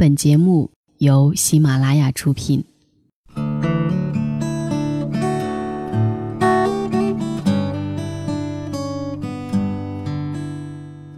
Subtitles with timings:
[0.00, 2.64] 本节目由喜马拉雅出品。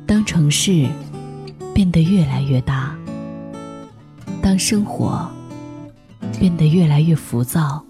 [0.06, 0.88] 当城市
[1.74, 2.96] 变得越来越大，
[4.40, 5.30] 当生活
[6.38, 7.84] 变得越来越浮躁，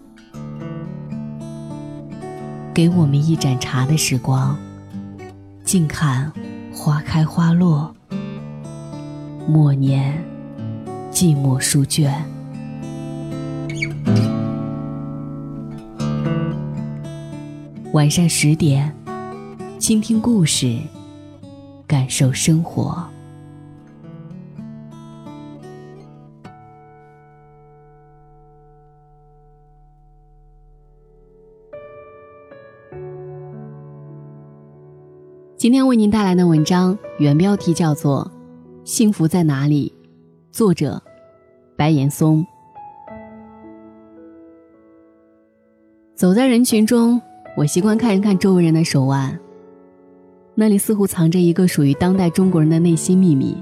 [2.75, 4.59] 给我们一盏茶的时光，
[5.63, 6.33] 静看
[6.75, 7.95] 花开花落，
[9.47, 10.29] 默念。
[11.11, 12.13] 寂寞书卷。
[17.93, 18.95] 晚上十点，
[19.79, 20.79] 倾听故事，
[21.87, 23.05] 感受生活。
[35.57, 38.31] 今天为您带来的文章，原标题叫做
[38.91, 39.93] 《幸福在哪里》。
[40.53, 41.01] 作者：
[41.77, 42.45] 白岩松。
[46.17, 47.23] 走在人群中，
[47.57, 49.39] 我习惯看一看周围人的手腕，
[50.57, 53.57] 那里似乎藏着一个属于当代中国人的内心秘密，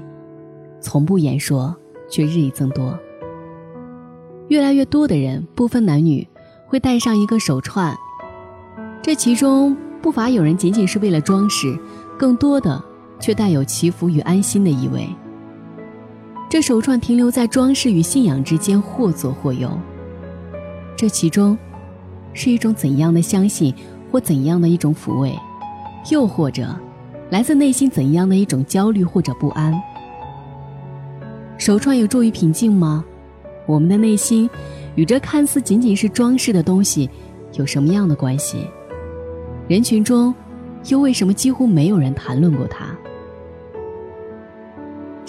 [0.81, 1.75] 从不言说，
[2.09, 2.97] 却日益增多。
[4.47, 6.27] 越来越多的人，不分男女，
[6.65, 7.95] 会戴上一个手串，
[8.99, 11.77] 这其中不乏有人仅仅是为了装饰，
[12.17, 12.83] 更多的
[13.19, 15.07] 却带有祈福与安心的意味。
[16.49, 19.69] 这手串停留在装饰与信仰之间，或左或右。
[20.97, 21.55] 这其中，
[22.33, 23.71] 是一种怎样的相信，
[24.11, 25.37] 或怎样的一种抚慰，
[26.09, 26.75] 又或者，
[27.29, 29.79] 来自内心怎样的一种焦虑或者不安？
[31.59, 33.05] 手串有助于平静吗？
[33.67, 34.49] 我们的内心，
[34.95, 37.07] 与这看似仅仅是装饰的东西，
[37.53, 38.65] 有什么样的关系？
[39.67, 40.33] 人群中，
[40.87, 42.87] 又为什么几乎没有人谈论过它？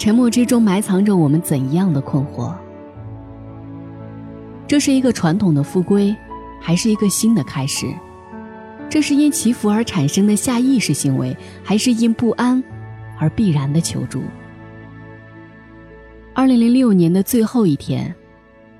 [0.01, 2.51] 沉默之中埋藏着我们怎样的困惑？
[4.65, 6.15] 这是一个传统的复归，
[6.59, 7.85] 还是一个新的开始？
[8.89, 12.63] 这是因祈福而产生的下意识行为，还是因不安
[13.19, 14.23] 而必然的求助？
[16.33, 18.11] 二零零六年的最后一天，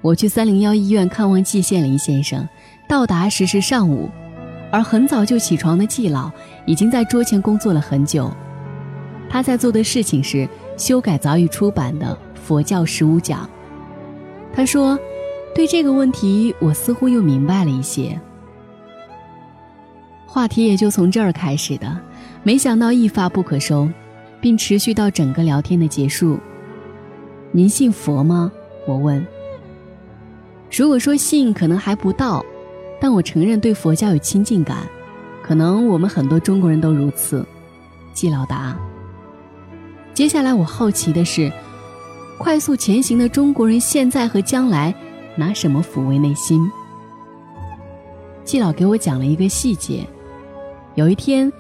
[0.01, 2.50] 我去三零幺医院看望季羡林先生，
[2.90, 4.09] 到达时是上午，
[4.72, 6.31] 而很早就起床的季老
[6.66, 8.31] 已经在桌前工作了很久。
[9.29, 10.50] 他在做的事情是。
[10.77, 13.45] 修改早已出版的《佛教十五讲》，
[14.53, 14.97] 他说
[15.53, 18.19] ：“对这个问题，我似乎又明白了一些。”
[20.25, 21.99] 话题也就从这儿开始的，
[22.41, 23.87] 没想到一发不可收，
[24.39, 26.39] 并持续到整个聊天的结束。
[27.51, 28.51] 您信佛吗？
[28.88, 29.25] 我问。
[30.75, 32.43] 如果说信，可能还不到，
[32.99, 34.88] 但我承认对佛教有亲近感，
[35.43, 37.45] 可能我们很多中国人都如此。
[38.13, 38.77] 季老答。
[40.21, 41.51] 接下来我好奇的是，
[42.37, 44.93] 快速前行的中国人现在和将来
[45.35, 46.61] 拿什么抚慰内心？
[48.43, 50.05] 季老给我讲了一个细节：
[50.93, 51.51] 有一天，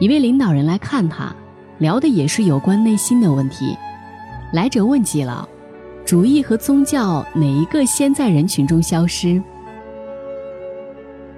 [0.00, 1.36] 一位领导人来看他，
[1.76, 3.76] 聊的也是有关内心的问题。
[4.50, 5.46] 来者问季老
[6.06, 9.42] ：“主义和宗教哪一个先在人群中消失？”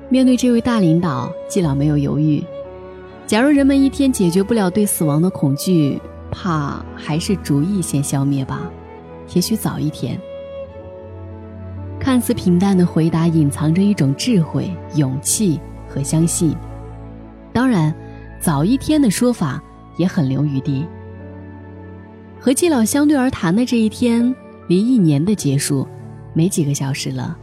[0.08, 2.40] 面对这位大领导，季老没有犹豫
[3.26, 6.00] ：“假如人们一天解决不了对死亡的恐惧。”
[6.30, 8.70] 怕还是主意先消灭吧，
[9.34, 10.18] 也许早一天。
[11.98, 16.54] 看似平淡的回答，隐藏着一种智慧、勇气和相信。
[17.52, 17.94] 当然，
[18.40, 19.62] 早一天的说法
[19.96, 20.86] 也很留余地。
[22.40, 24.34] 和季老相对而谈的这一天，
[24.68, 25.86] 离一年的结束
[26.32, 27.36] 没几个小时了。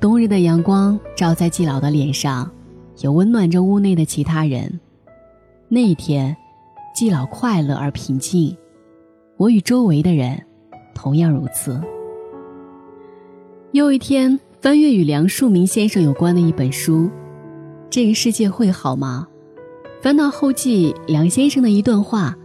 [0.00, 2.50] 冬日的阳光照在季老的脸上，
[2.98, 4.80] 也温暖着屋内的其他人。
[5.68, 6.36] 那一天。
[6.94, 8.54] 季老快乐而平静，
[9.38, 10.40] 我与周围的人
[10.94, 11.80] 同样如此。
[13.72, 17.04] 又一天，翻阅与梁漱溟先生有关的一本书，
[17.88, 19.26] 《这个世界会好吗》？
[20.02, 22.36] 翻到后记，梁先生的一段话，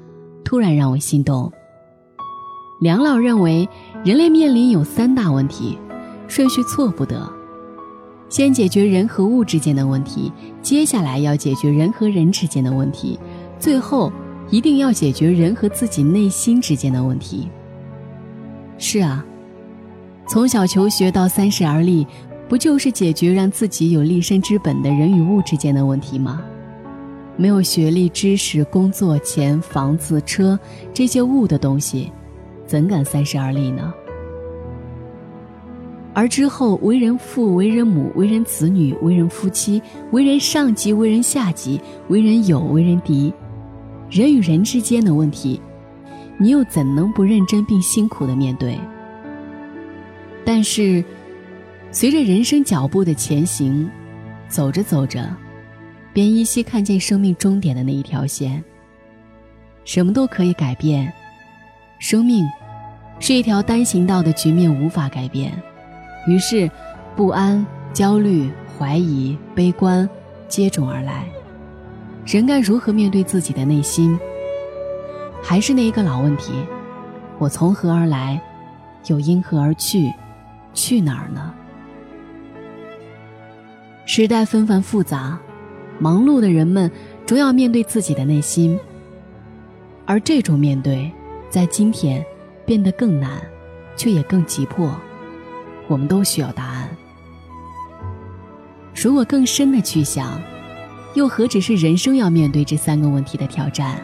[0.46, 1.52] 突然让我心动。
[2.80, 3.68] 梁老认为，
[4.06, 5.78] 人类面临有三大问题，
[6.30, 7.30] 顺序错不得：
[8.30, 13.20] 先解决人和物之间的问题，接下来要解决人和人之间的问题，
[13.60, 14.10] 最后。
[14.50, 17.48] 一定要解决人和自己内心之间的问题。
[18.78, 19.26] 是啊，
[20.28, 22.06] 从小求学到三十而立，
[22.48, 26.42] 不就是解决让自己有立身之本的人与物之间的问题吗？
[27.36, 30.58] 没有学历、知识、工作、钱、房子、车
[30.94, 32.12] 这些物的东西，
[32.66, 33.94] 怎敢三十而立呢？
[36.14, 39.80] 而之后，为人父、为人母、为人子女、为人夫妻、
[40.12, 43.32] 为人上级、为人下级、为人友、为人敌。
[44.10, 45.60] 人与人之间的问题，
[46.38, 48.80] 你又怎能不认真并辛苦的面对？
[50.46, 51.04] 但是，
[51.92, 53.90] 随着人生脚步的前行，
[54.48, 55.30] 走着走着，
[56.14, 58.64] 便依稀看见生命终点的那一条线。
[59.84, 61.12] 什么都可以改变，
[62.00, 62.46] 生命
[63.20, 65.52] 是一条单行道的局面，无法改变。
[66.28, 66.70] 于是，
[67.16, 70.10] 不安、焦虑、怀疑、悲观
[70.48, 71.26] 接踵而来。
[72.28, 74.20] 人该如何面对自己的内心？
[75.42, 76.52] 还是那一个老问题：
[77.40, 78.42] 我从何而来，
[79.06, 80.12] 又因何而去？
[80.74, 81.54] 去哪儿呢？
[84.06, 85.40] 时代纷繁复杂，
[86.00, 86.92] 忙碌的人们
[87.26, 88.78] 终要面对自己的内心。
[90.06, 91.10] 而这种面对，
[91.50, 92.22] 在今天
[92.66, 93.42] 变得更难，
[93.96, 94.94] 却也更急迫。
[95.88, 96.90] 我们都需要答案。
[98.94, 100.42] 如果更深的去想，
[101.14, 104.00] 又何止是人生要面对这三个问题的挑战？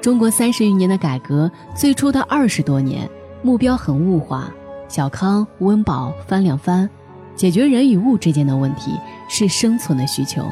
[0.00, 3.08] 中国三十余年的改革，最初的二十多年，
[3.42, 4.52] 目标很物化，
[4.86, 6.88] 小康、温饱、翻两番，
[7.34, 8.92] 解决人与物之间的问题
[9.30, 10.44] 是生存的需求。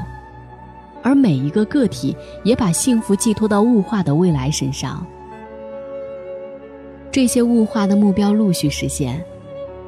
[1.03, 5.05] 而每一个个体也把幸福寄托到物化的未来身上。
[7.11, 9.23] 这些物化的目标陆续实现，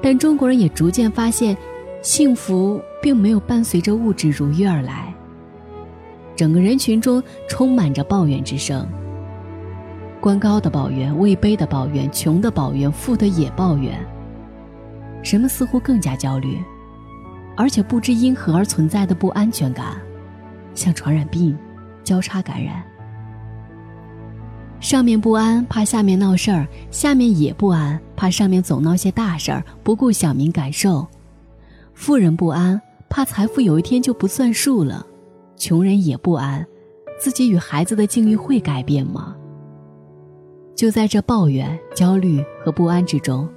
[0.03, 1.57] 但中国人也逐渐发现，
[2.03, 5.14] 幸福并没有伴随着物质如约而来。
[6.37, 8.87] 整个人群中充满着抱怨之声。
[10.21, 13.95] 官高的抱怨，位卑的抱怨，穷的抱怨，富的也抱怨。
[15.23, 16.59] 人们似乎更加焦虑，
[17.57, 19.97] 而且不知因何而存在的不安全感。
[20.75, 21.57] 像传染病，
[22.03, 22.83] 交叉感染。
[24.81, 31.07] 上面不安，怕下面闹事儿；下面也不安，怕上面总闹些大事儿，不顾小民感受。
[31.95, 35.07] 富人不安，怕财富有一天就不算数了；
[35.57, 36.67] 穷人也不安，
[37.19, 39.37] 自己与孩子的境遇会改变吗？
[40.75, 43.49] 就在这抱怨、焦虑和不安之中，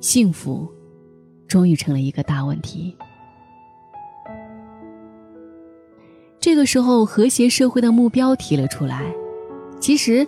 [0.00, 0.68] 幸福，
[1.46, 2.96] 终于成了一个大问题。
[6.40, 9.04] 这个时候，和谐社会的目标提了出来。
[9.80, 10.26] 其实，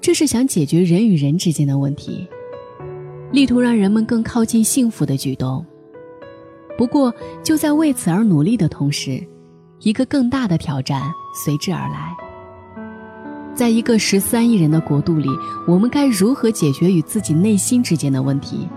[0.00, 2.26] 这是想解决人与人之间的问题，
[3.30, 5.64] 力图让人们更靠近幸福的举动。
[6.76, 9.24] 不过，就在为此而努力的同时，
[9.80, 11.02] 一个更大的挑战
[11.32, 12.16] 随之而来。
[13.54, 15.28] 在一个十三亿人的国度里，
[15.66, 18.68] 我们该如何解决与自己内心之间的问题？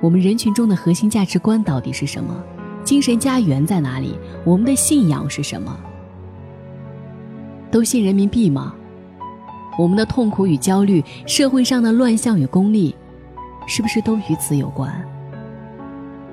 [0.00, 2.34] 我们人群中的核心价值观到底是什么？
[2.84, 4.18] 精神家园在哪里？
[4.44, 5.76] 我们的信仰是什么？
[7.70, 8.74] 都信人民币吗？
[9.78, 12.94] 我们的痛苦与焦虑，社会上的乱象与功利，
[13.66, 15.04] 是不是都与此有关？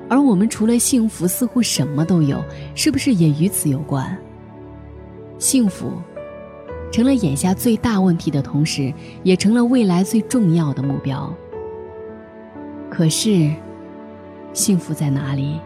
[0.09, 2.43] 而我们除了幸福，似乎什么都有，
[2.75, 4.17] 是不是也与此有关？
[5.37, 5.91] 幸福，
[6.91, 8.93] 成了眼下最大问题的同时，
[9.23, 11.33] 也成了未来最重要的目标。
[12.89, 13.51] 可是，
[14.53, 15.59] 幸福在哪里？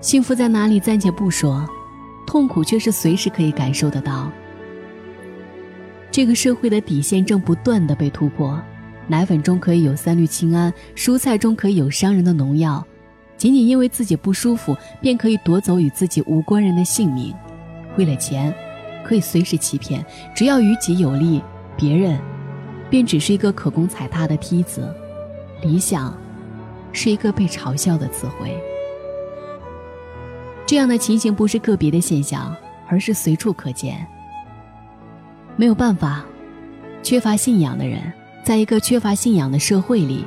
[0.00, 0.78] 幸福在哪里？
[0.78, 1.68] 暂且不说，
[2.26, 4.30] 痛苦却是随时可以感受得到。
[6.10, 8.62] 这个社会的底线正不断的被突破，
[9.06, 12.84] 奶粉中可以有三氯氰胺，蔬菜中可以有伤人的农药，
[13.36, 17.34] 仅仅因为自己不舒服，便可以夺走与自己无关人的性命。
[17.96, 18.54] 为了钱，
[19.04, 20.04] 可以随时欺骗，
[20.34, 21.42] 只要于己有利，
[21.76, 22.18] 别人
[22.88, 24.92] 便只是一个可供踩踏的梯子。
[25.62, 26.16] 理想，
[26.92, 28.56] 是一个被嘲笑的词汇。
[30.66, 32.56] 这样的情形不是个别的现象，
[32.88, 34.06] 而是随处可见。
[35.56, 36.24] 没有办法，
[37.02, 38.00] 缺乏信仰的人，
[38.44, 40.24] 在一个缺乏信仰的社会里，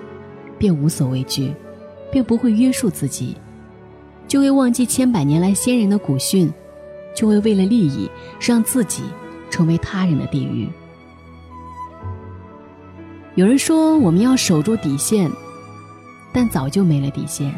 [0.57, 1.53] 便无所畏惧，
[2.11, 3.37] 便不会约束自己，
[4.27, 6.51] 就会忘记千百年来先人的古训，
[7.15, 8.09] 就会为了利益
[8.39, 9.03] 让自己
[9.51, 10.67] 成为他人的地狱。
[13.35, 15.31] 有人说我们要守住底线，
[16.33, 17.53] 但早就没了底线。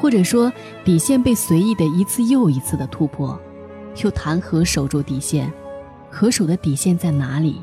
[0.00, 0.50] 或者说，
[0.82, 3.38] 底线被随意的一次又一次的突破，
[4.02, 5.52] 又谈何守住底线？
[6.10, 7.60] 可守的底线在哪里？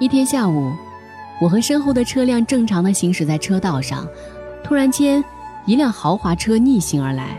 [0.00, 0.72] 一天下午，
[1.42, 4.08] 我和身后的车辆正常的行驶在车道上，
[4.64, 5.22] 突然间，
[5.66, 7.38] 一辆豪华车逆行而来，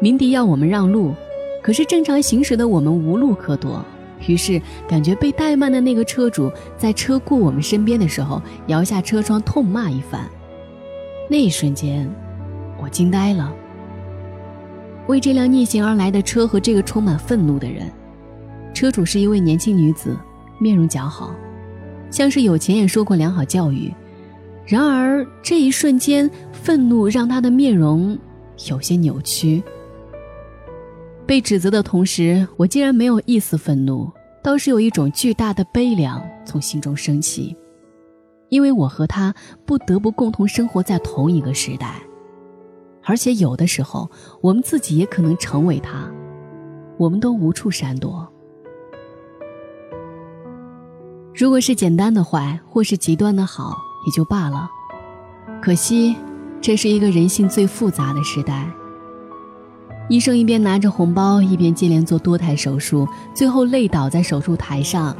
[0.00, 1.14] 鸣笛要我们让路，
[1.62, 3.84] 可是正常行驶的我们无路可躲，
[4.26, 10.28] 于是感觉被怠慢的那个车主在车过我们身边的时候，摇下车窗痛骂一番。
[11.28, 12.12] 那一瞬间，
[12.82, 13.52] 我惊呆了。
[15.06, 17.88] 为这辆逆行而来的车和这个充满愤怒的人，
[18.74, 20.16] 车主是一位年轻女子，
[20.58, 21.32] 面容姣好，
[22.10, 23.92] 像是有钱也受过良好教育。
[24.66, 28.16] 然而这一瞬间，愤怒让他的面容
[28.68, 29.62] 有些扭曲。
[31.26, 34.10] 被指责的同时，我竟然没有一丝愤怒，
[34.42, 37.56] 倒是有一种巨大的悲凉从心中升起，
[38.48, 42.00] 因为我和他不得不共同生活在同一个时代，
[43.04, 46.08] 而且有的时候我们自己也可能成为他，
[46.96, 48.28] 我们都无处闪躲。
[51.40, 54.68] 如果是简单的坏，或是极端的好，也就罢了。
[55.62, 56.14] 可惜，
[56.60, 58.70] 这是一个人性最复杂的时代。
[60.10, 65.16] 医生一边拿着红包，一边接连做多台手术，最后累倒在手术台上；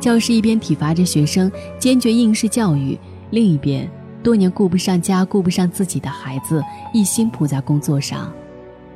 [0.00, 1.48] 教师一边体罚着学生，
[1.78, 2.98] 坚决应试教育；
[3.30, 3.88] 另一边，
[4.24, 6.60] 多年顾不上家、顾不上自己的孩子，
[6.92, 8.26] 一心扑在工作上；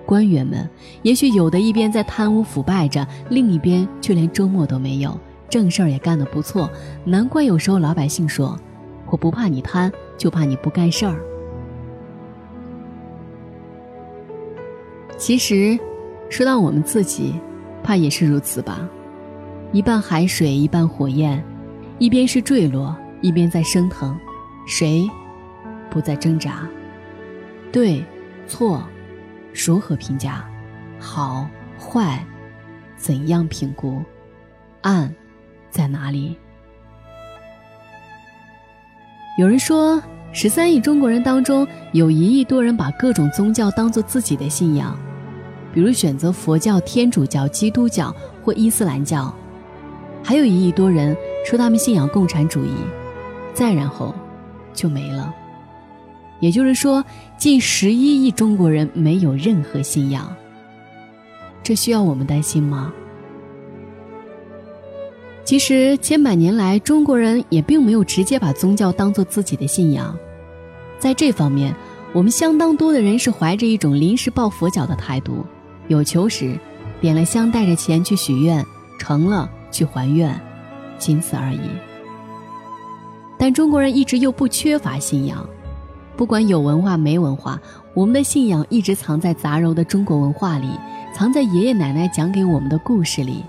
[0.05, 0.69] 官员们，
[1.03, 5.17] 也许有的一边在贪污腐败着，另一边却连周末都没有，
[5.55, 6.69] 正事儿也干得不错。
[7.05, 8.59] 难怪有时候老百姓说
[9.07, 11.15] ：“我不怕你贪，就怕你不干事儿。”
[15.17, 15.79] 其实，
[16.29, 17.41] 说到我们自己，
[17.85, 18.81] 怕也是如此吧。
[19.71, 21.41] 一半海水，一半火焰，
[22.01, 24.19] 一边是坠落，一边在升腾。
[24.67, 25.09] 谁
[25.89, 26.69] 不在挣扎？
[27.71, 28.05] 对，
[28.49, 28.83] 错，
[29.53, 30.45] 如何评价？
[30.99, 32.27] 好，坏，
[32.97, 34.03] 怎样评估？
[34.81, 35.15] 暗，
[35.75, 36.37] 在哪里？
[39.37, 40.01] 有人说，
[40.31, 44.97] 十三亿中国人当中，有一亿多人把各种宗教当做自己的信仰。
[45.73, 49.35] 比如选择佛教、天主教、基督教或伊斯兰教，
[50.23, 52.71] 还有一亿多人说他们信仰共产主义，
[53.53, 54.15] 再然后
[54.73, 55.35] 就没了。
[56.39, 57.05] 也就是说，
[57.37, 60.33] 近十一亿中国人没有任何信仰。
[61.65, 62.93] 这需要我们担心吗？
[65.45, 70.17] 其实千百年来，中国人也并没有直接把宗教当做自己的信仰，
[70.99, 71.75] 在这方面，
[72.15, 75.45] 我们相当多的人是怀着一种临时抱佛脚的态度。
[75.89, 76.59] 有求时，
[76.99, 78.65] 点了香，带着钱去许愿，
[78.99, 80.41] 成了去还愿，
[80.97, 81.61] 仅此而已。
[83.37, 85.47] 但中国人一直又不缺乏信仰，
[86.17, 87.61] 不管有文化没文化，
[87.93, 90.69] 我们的信仰一直藏在杂糅的中国文化里，
[91.15, 93.45] 藏在爷爷奶奶讲给我们的故事里，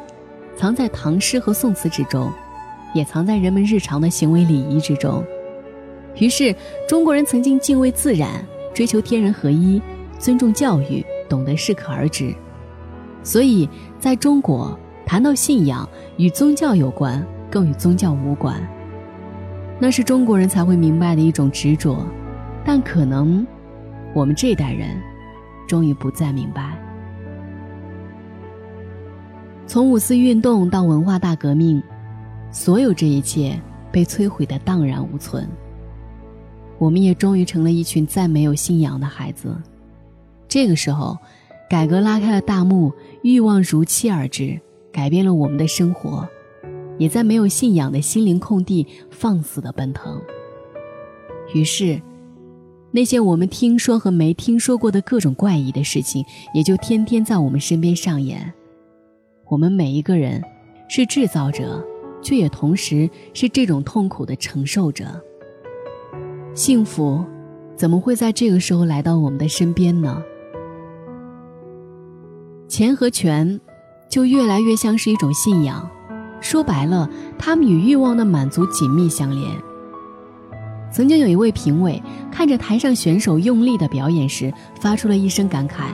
[0.55, 2.31] 藏在唐诗和宋词之中，
[2.93, 5.23] 也藏在人们日常的行为礼仪之中。
[6.17, 6.55] 于是，
[6.87, 9.81] 中国人曾经敬畏自然，追求天人合一，
[10.17, 11.05] 尊重教育。
[11.27, 12.31] 懂得适可而止，
[13.23, 13.67] 所以
[13.99, 18.55] 在中国谈到信仰与宗教有关，更与宗教无关。
[19.79, 22.05] 那是中国人才会明白的一种执着，
[22.63, 23.43] 但可能
[24.13, 25.01] 我们这代人
[25.67, 26.79] 终于不再明白。
[29.67, 31.81] 从五四运动到文化大革命，
[32.51, 33.59] 所有这一切
[33.91, 35.49] 被摧毁的荡然无存。
[36.77, 39.55] 我们也终于成了一群再没有信仰的孩子。
[40.47, 41.17] 这个时候，
[41.67, 42.93] 改革拉开了大幕，
[43.23, 44.59] 欲望如期而至，
[44.91, 46.27] 改变了我们的生活，
[46.99, 50.21] 也在没有信仰的心灵空地放肆的奔腾。
[51.53, 51.99] 于是，
[52.91, 58.53] 那些我们听说和没听说过的各种怪异的事情，也就天天在我们身边上演。
[59.47, 60.41] 我们每一个人
[60.87, 61.83] 是制造者，
[62.21, 65.05] 却也同时是这种痛苦的承受者。
[66.55, 67.23] 幸福，
[67.75, 70.21] 怎么会在这个时候来到我们的身边呢？
[72.67, 73.59] 钱和权，
[74.09, 75.87] 就越来越像是一种信仰。
[76.41, 79.55] 说白了，他们与欲望的满足紧密相连。
[80.91, 85.89] 曾经有一位评委看着台上选手用力的表演时，发出了一声感慨：“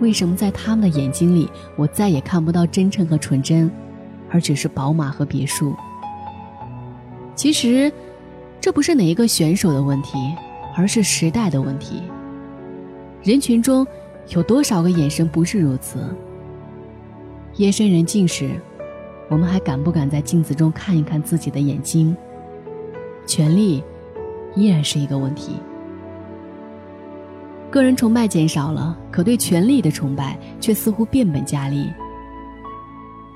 [0.00, 3.70] 为什么在他们的眼睛里，我再也看不到真诚和纯真，
[4.30, 5.74] 而只是宝马和别墅？”
[7.34, 7.92] 其实，
[8.60, 10.18] 这不是哪一个选手的问题，
[10.76, 12.02] 而是时代的问题。
[13.22, 13.86] 人群中。
[14.30, 15.98] 有多少个眼神不是如此？
[17.56, 18.58] 夜深人静时，
[19.28, 22.16] 我们还敢不敢在镜子中看一看自己的眼睛？
[23.26, 23.84] 权力
[24.54, 25.56] 依然是一个问题。
[27.74, 31.92] 个人崇拜减少了，可对权力的崇拜却似乎变本加厉。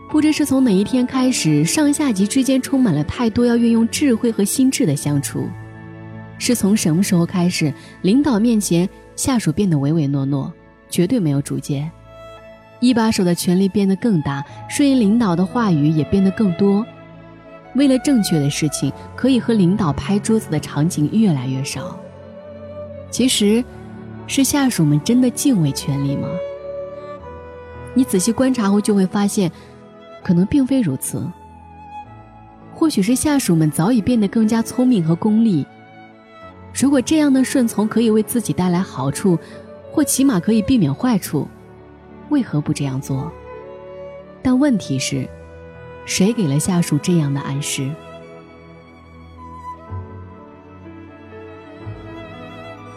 [0.08, 5.48] 不知是从哪一天开始，上下级之间充满了太多要运用智慧和心智的相处。
[6.38, 10.52] 是从什么时候开始，领导面前下属变得唯唯诺诺？
[10.88, 11.90] 绝对没有主见，
[12.78, 16.86] 一把手的权力变得更大，顺应领导的话语也变得更多。
[17.74, 21.98] 为了正确的事情，可以和领导拍桌子的场景越来越少。
[23.10, 23.64] 其实，
[24.28, 26.28] 是下属们真的敬畏权力吗？
[27.94, 29.50] 你仔细观察后就会发现，
[30.22, 31.26] 可能并非如此。
[32.72, 35.66] 或许是下属们早已变得更加聪明和功利。
[36.72, 39.36] 如果这样的顺从可以为自己带来好处。
[39.90, 41.48] 或起码可以避免坏处，
[42.28, 43.32] 为何不这样做？
[44.42, 45.26] 但问题是，
[46.04, 47.90] 谁给了下属这样的暗示？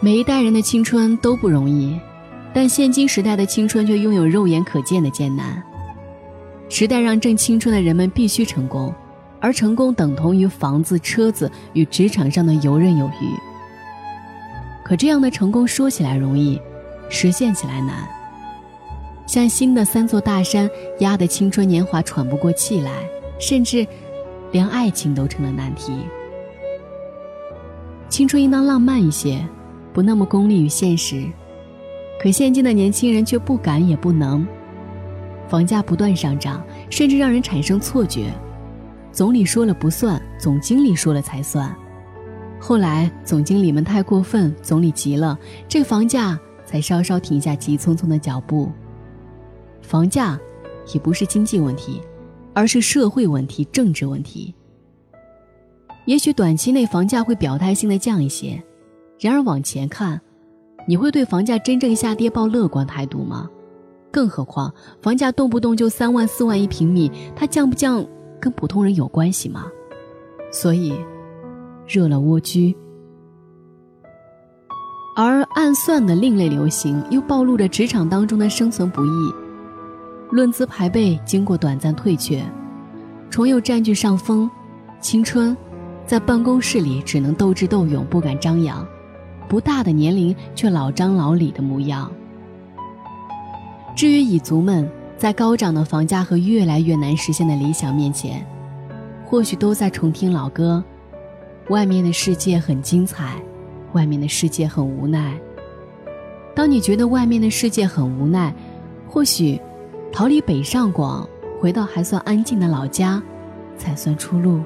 [0.04, 1.96] 每一代人的青春都不容易，
[2.52, 5.62] 但现今时代的青春却拥有肉眼可见的艰难。
[6.68, 8.92] 时代让正青春的人们必须成功，
[9.38, 13.28] 而成功等同于房子、车子与职场上的游刃有余。
[14.82, 16.60] 可这样的成功说起来容易，
[17.08, 18.04] 实现起来难。
[19.24, 20.68] 像新的三座大山
[20.98, 22.90] 压得青春年华喘不过气来，
[23.38, 23.86] 甚至
[24.50, 25.92] 连爱情都成了难题。
[28.08, 29.40] 青春应当浪漫一些。
[29.92, 31.26] 不那么功利与现实，
[32.20, 34.46] 可现今的年轻人却不敢也不能。
[35.48, 38.32] 房价不断上涨，甚至让人产生错觉：
[39.12, 41.74] 总理说了不算，总经理说了才算。
[42.58, 48.70] 后来总经理们太过分，总理急了，这房价才稍稍停下急匆匆的脚步。
[49.82, 50.38] 房价
[50.94, 52.00] 已不是经济问题，
[52.54, 54.54] 而是社会问题、政治问题。
[56.06, 58.62] 也许短期内房价会表态性的降一些。
[59.22, 60.20] 然而往前看，
[60.84, 63.48] 你会对房价真正下跌抱乐观态度吗？
[64.10, 68.04] 更何况房价动不动就三万四万一平米，它降不降
[68.40, 69.66] 跟普通人有关系吗？
[70.50, 70.92] 所以，
[71.86, 72.76] 热了蜗居。
[75.14, 79.32] 而暗算的另类流行，又暴露着职场当中的生存不易。
[80.32, 82.44] 论资排辈经过短暂退却，
[83.30, 84.50] 重又占据上风。
[85.00, 85.56] 青春，
[86.04, 88.84] 在办公室里只能斗智斗勇，不敢张扬。
[89.52, 92.10] 不大的年龄却老张老李的模样。
[93.94, 98.42] 至于蚁族们，在高涨的房价和越来越难实现的理想面前，
[99.26, 100.82] 或许都在重听老歌：
[101.68, 103.34] 外面的世界很精彩，
[103.92, 105.38] 外面的世界很无奈。
[106.54, 108.54] 当你觉得外面的世界很无奈，
[109.06, 109.60] 或许
[110.10, 111.28] 逃离北上广，
[111.60, 113.22] 回到还算安静的老家，
[113.76, 114.62] 才算出路。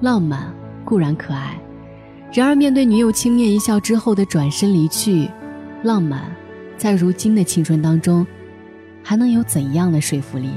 [0.00, 1.58] 浪漫固然可爱。
[2.30, 5.28] 然而，面对女友轻蔑一笑之后的转身离去，
[5.82, 6.30] 浪漫，
[6.76, 8.26] 在如今的青春当中，
[9.02, 10.50] 还能有怎样的说服力？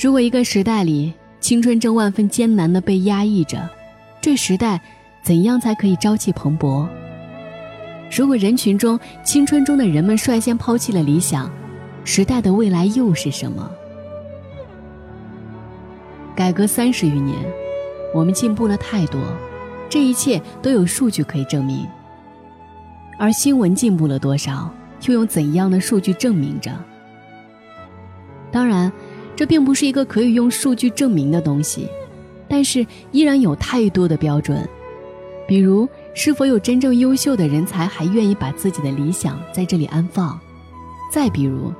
[0.00, 3.68] 如果一个时代里青春正万分艰难地被压抑着，
[4.20, 4.80] 这时代
[5.22, 6.88] 怎样才可以朝气蓬勃？
[8.16, 11.50] 如果人群中青春中的人们率先抛弃了理想，
[12.04, 13.68] 时代的未来又是什么？
[16.36, 17.36] 改革三十余年。
[18.14, 19.20] 我们进步了太多，
[19.90, 21.84] 这一切都有数据可以证明。
[23.18, 24.72] 而新闻进步了多少，
[25.06, 26.70] 又用怎样的数据证明着？
[28.52, 28.92] 当然，
[29.34, 31.88] 这并不是一个可以用数据证明的东西，
[32.48, 34.68] 但是依然有太多的标准，
[35.48, 40.38] 比如是否有真正优秀的人才还愿意把自己的理想在这里安放，
[41.10, 41.72] 再比如。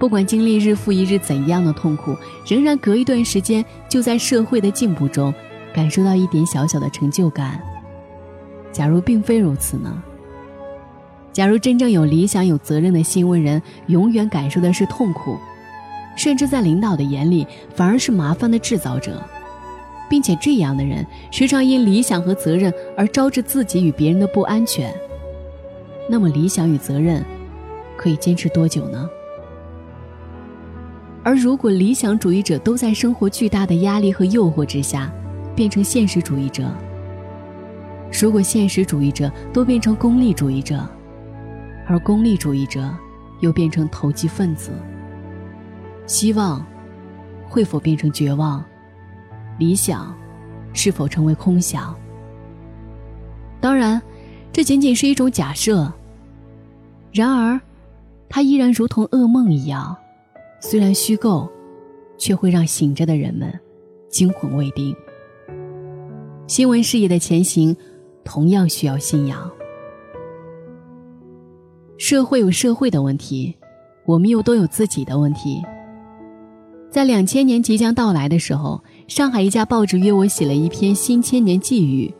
[0.00, 5.32] 不管经历日复一日怎样的痛苦，仍然隔一段时间就在社会的进步中。
[5.74, 7.60] 感受到一点小小的成就感。
[8.72, 10.02] 假如并非如此呢？
[11.32, 15.36] 假如真正有理想、有责任的新闻人，永远感受的是痛苦，
[16.16, 19.22] 甚至在领导的眼里，反而是麻烦的制造者，
[20.08, 24.92] 并且这样的人时常因理想和责任而招致自己与别人的不安全，
[26.08, 27.24] 那么理想与责任
[27.96, 29.08] 可以坚持多久呢？
[31.22, 35.12] 而如果理想主义者都在生活巨大的压力和诱惑之下，
[35.60, 36.74] 变成现实主义者。
[38.10, 40.88] 如果现实主义者都变成功利主义者，
[41.86, 42.90] 而功利主义者
[43.40, 44.70] 又变成投机分子，
[46.06, 46.64] 希望
[47.46, 48.64] 会否变成绝望？
[49.58, 50.16] 理想
[50.72, 51.94] 是否成为空想？
[53.60, 54.00] 当然，
[54.50, 55.92] 这仅仅是一种假设。
[57.12, 57.60] 然而，
[58.30, 59.94] 它依然如同噩梦一样，
[60.58, 61.52] 虽然虚构，
[62.16, 63.52] 却会让醒着的人们
[64.08, 64.96] 惊魂未定。
[66.50, 67.76] 新闻事业的前行，
[68.24, 69.48] 同样需要信仰。
[71.96, 73.56] 社会有社会的问题，
[74.04, 75.62] 我们又都有自己的问题。
[76.90, 82.12] 在两千年即将到来的时候，上海一家报纸约我写了一篇新千年寄语。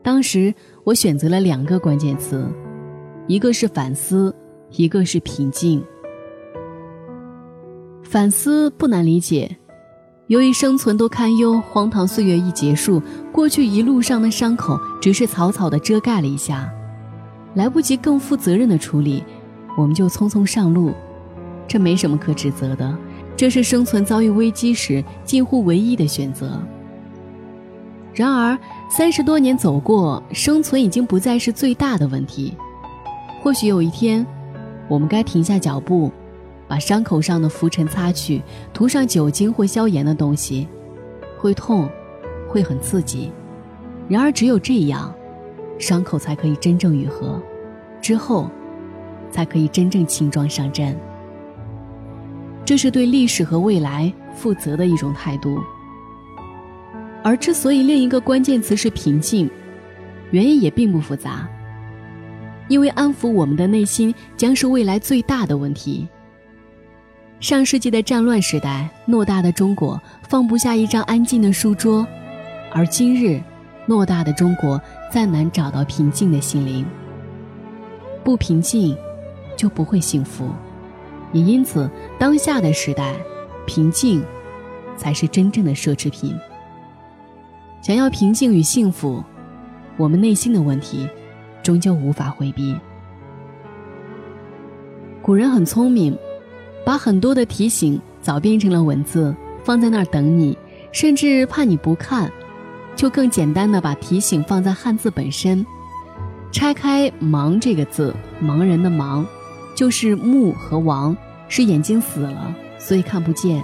[0.00, 2.48] 当时我选择了两个关键词，
[3.26, 4.32] 一个是反思，
[4.76, 5.84] 一个是平静。
[8.04, 9.58] 反思不难理解。
[10.28, 16.68] 由于生存都堪忧，荒唐岁月一结束，过去一路上的伤口只是草草的遮盖了一下，
[17.54, 19.22] 来不及更负责任的处理，
[19.78, 20.92] 我们就匆匆上路，
[21.68, 22.92] 这没什么可指责的，
[23.36, 26.60] 这是生存遭遇危机时近乎唯一的选择。
[28.12, 28.58] 然而
[28.90, 32.52] 三十多年走过，生存已经不再是最大的问题，
[33.44, 34.26] 或许有一天，
[34.88, 36.10] 我们该停下脚步，
[36.68, 40.66] 把伤口上的浮尘擦去，涂上酒精或消炎的东西，
[41.38, 41.88] 会痛，
[42.48, 43.30] 会很刺激。
[44.08, 45.14] 然而，只有这样，
[45.78, 47.40] 伤口才可以真正愈合，
[48.00, 48.50] 之后，
[49.30, 50.96] 才可以真正轻装上阵。
[52.64, 55.60] 这是对历史和未来负责的一种态度。
[57.22, 59.50] 而之所以另一个关键词是平静，
[60.30, 61.48] 原因也并不复杂。
[62.68, 66.08] 因为安抚我们的内心将是未来最大的问题。
[67.38, 72.06] 上世纪的战乱时代，偌大的中国放不下一张安静的书桌，
[72.72, 73.38] 而今日，
[73.86, 74.80] 偌大的中国
[75.12, 76.84] 再难找到平静的心灵。
[78.24, 78.96] 不平静，
[79.54, 80.48] 就不会幸福。
[81.32, 83.14] 也因此，当下的时代，
[83.66, 84.24] 平静，
[84.96, 86.34] 才是真正的奢侈品。
[87.82, 89.22] 想要平静与幸福，
[89.98, 91.06] 我们内心的问题。
[91.62, 92.76] 终究无法回避。
[95.20, 96.16] 古人很聪明，
[96.86, 100.56] 把很多的提醒早变成了文字，放在那儿等你，
[100.92, 102.30] 甚至怕你不看，
[102.94, 105.66] 就更简单的把提醒放在汉字本身。
[106.52, 109.26] 拆开“盲”这个字，盲人的“盲”，
[109.74, 111.16] 就是目和亡，
[111.48, 113.60] 是眼睛死了，所以看不见。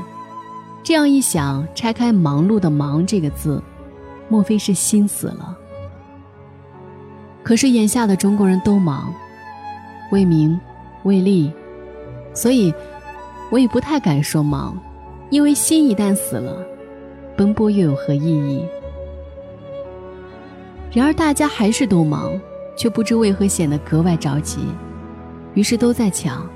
[0.83, 3.63] 这样一想，拆开“忙碌”的“忙”这个字，
[4.29, 5.57] 莫非是心死了？
[7.45, 9.15] 可是眼下的中国人都忙，
[10.11, 10.59] 为名，
[11.05, 11.53] 为利，
[12.35, 12.75] 所以，
[13.53, 14.81] 我也不太敢说忙，
[15.29, 16.57] 因为心一旦死了，
[17.37, 18.65] 奔波又有何意义？
[20.91, 22.33] 然而大家还是都忙，
[22.79, 24.61] 却不知为何显得格外着急，
[25.53, 26.49] 于是都在抢，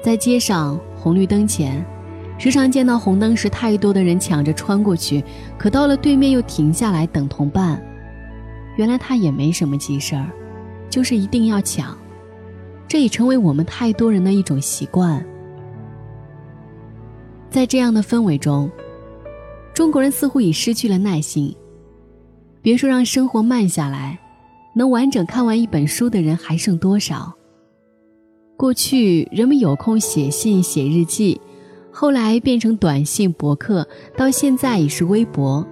[0.00, 1.84] 在街上红绿灯前，
[2.38, 5.24] 时常见到红灯时太多的人抢着穿过去，
[5.58, 7.84] 可到了对面又停下来等同伴。
[8.76, 10.30] 原来他也没什么急事儿，
[10.88, 11.98] 就是一定要抢，
[12.86, 15.26] 这已成为我们太多人的一种习惯。
[17.56, 18.70] 在这样的氛围中，
[19.72, 21.56] 中国人似乎已失去了耐心。
[22.60, 24.18] 别说让生活慢下来，
[24.74, 27.32] 能完整看完一本书的人还剩多少？
[28.58, 31.40] 过去人们有空写信、写日记，
[31.90, 33.88] 后来变成短信、博客，
[34.18, 35.66] 到现在已是微博。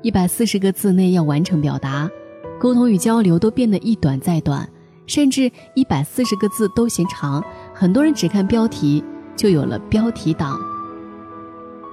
[0.00, 2.10] 一百四十个字内要完成表达，
[2.58, 4.66] 沟通与交流都变得一短再短，
[5.06, 7.44] 甚至一百四十个字都嫌长。
[7.74, 9.04] 很多人只看标题，
[9.36, 10.58] 就有了标题党。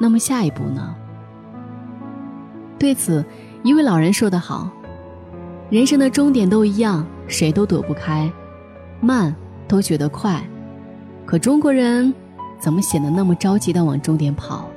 [0.03, 0.93] 那么下一步呢？
[2.77, 3.23] 对此，
[3.63, 4.69] 一位老人说得好
[5.71, 8.29] ：“人生的终点都一样，谁都躲不开，
[8.99, 9.33] 慢
[9.65, 10.43] 都觉得快，
[11.25, 12.13] 可中国人
[12.59, 14.69] 怎么显得那么着急的往终点跑？”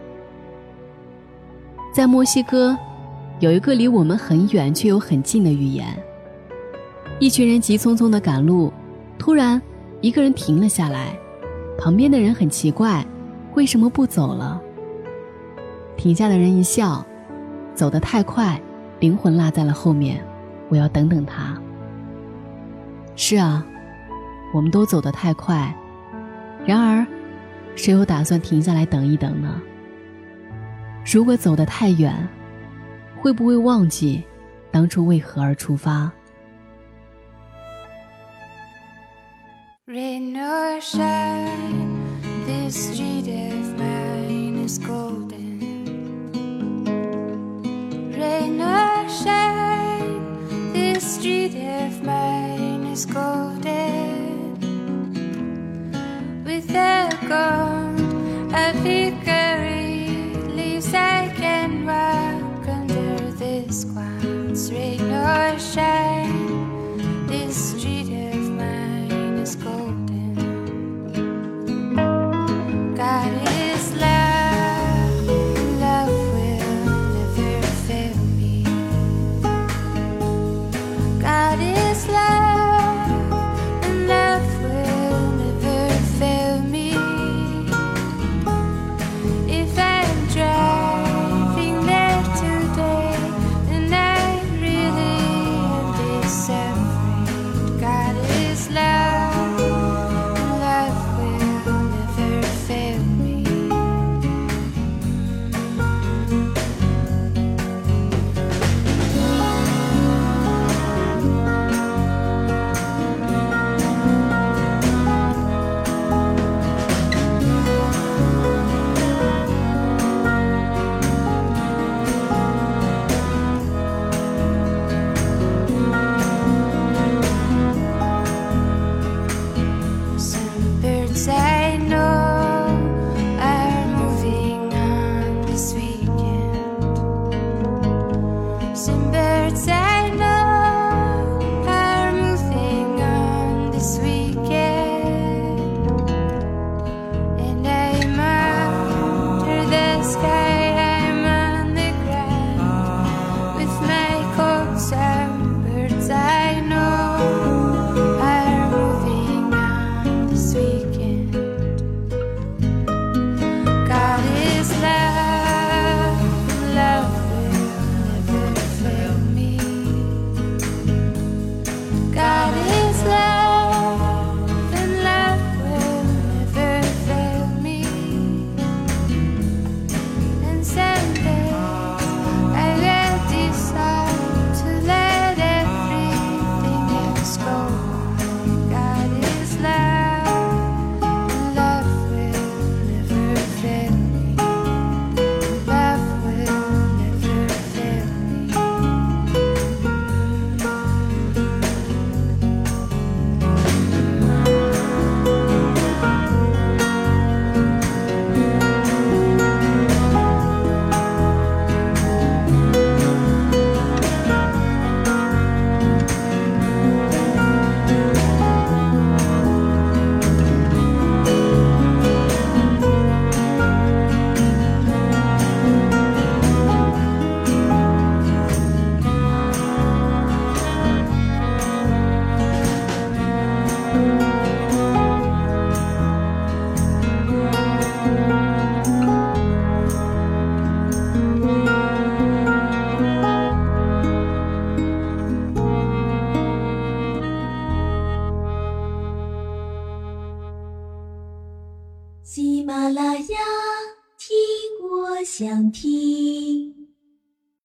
[1.92, 2.78] 在墨西哥。
[3.40, 5.86] 有一个离我们很远却又很近的寓言。
[7.18, 8.72] 一群人急匆匆的赶路，
[9.18, 9.60] 突然，
[10.00, 11.18] 一个人停了下来，
[11.76, 13.04] 旁边的人很奇怪，
[13.54, 14.62] 为什么不走了？
[15.96, 17.04] 停下的人一笑，
[17.74, 18.60] 走得太快，
[19.00, 20.22] 灵魂落在了后面，
[20.68, 21.56] 我要等等他。
[23.14, 23.66] 是啊，
[24.54, 25.74] 我们都走得太快，
[26.64, 27.06] 然而，
[27.74, 29.60] 谁又打算停下来等一等呢？
[31.04, 32.14] 如果走得太远。
[33.18, 34.22] 会不会忘记
[34.70, 36.12] 当初为何而出发
[39.88, 41.88] ？Rain or shine,
[42.46, 45.25] this street of mine is golden.
[52.06, 54.54] Mine is golden.
[56.44, 60.08] With the gold of victory,
[60.54, 66.05] leaves I can walk under this clouds rain or shine.